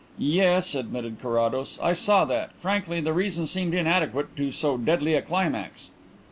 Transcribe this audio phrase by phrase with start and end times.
[0.17, 2.53] "Yes," admitted Carrados, "I saw that.
[2.57, 5.91] Frankly, the reason seemed inadequate to so deadly a climax."